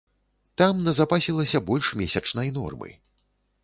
[0.61, 2.89] Там назапасілася больш месячнай нормы.